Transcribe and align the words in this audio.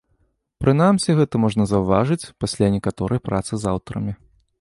Прынамсі 0.63 1.13
гэта 1.19 1.41
можна 1.43 1.67
заўважыць 1.73 2.29
пасля 2.45 2.71
некаторай 2.77 3.21
працы 3.27 3.53
з 3.65 3.71
аўтарамі. 3.75 4.13